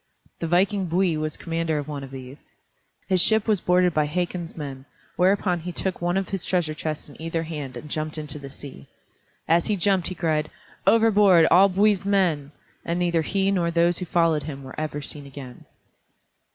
[0.39, 2.51] The viking Bui was commander of one of these.
[3.07, 4.85] His ship was boarded by Hakon's men,
[5.15, 8.49] whereupon he took one of his treasures chests in either hand and jumped into the
[8.49, 8.87] sea.
[9.47, 10.49] As he jumped he cried,
[10.87, 12.51] "Overboard, all Bui's men,"
[12.83, 15.65] and neither he nor those who followed him were ever seen again.